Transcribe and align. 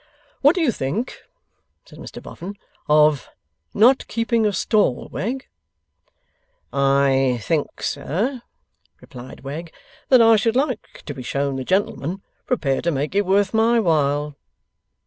'What 0.41 0.55
do 0.55 0.61
you 0.61 0.71
think,' 0.71 1.19
said 1.85 1.99
Mr 1.99 2.23
Boffin, 2.23 2.55
'of 2.89 3.29
not 3.71 4.07
keeping 4.07 4.47
a 4.47 4.51
stall, 4.51 5.07
Wegg?' 5.11 5.45
'I 6.73 7.39
think, 7.43 7.83
sir,' 7.83 8.41
replied 8.99 9.41
Wegg, 9.41 9.71
'that 10.09 10.19
I 10.23 10.37
should 10.37 10.55
like 10.55 11.03
to 11.05 11.13
be 11.13 11.21
shown 11.21 11.55
the 11.55 11.63
gentleman 11.63 12.23
prepared 12.47 12.83
to 12.85 12.91
make 12.91 13.13
it 13.13 13.27
worth 13.27 13.53
my 13.53 13.79
while! 13.79 14.35